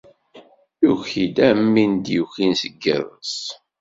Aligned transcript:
Yuki-d 0.83 1.37
am 1.49 1.61
win 1.73 1.93
i 1.99 2.01
d-yukin 2.05 2.51
seg 2.61 2.75
yiḍes. 2.83 3.35